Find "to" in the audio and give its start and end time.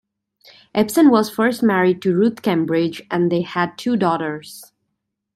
2.01-2.15